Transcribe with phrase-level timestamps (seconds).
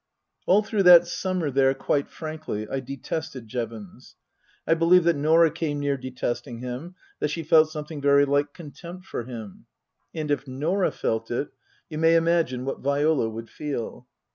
[0.47, 4.15] All through that summer there, quite frankly, I detested Jevons.
[4.65, 9.05] I believe that Norah came near detesting him, that she felt something very like contempt
[9.05, 9.67] for him.
[10.11, 11.49] And if Norah felt it
[11.87, 14.07] you may imagine what Viola would feel.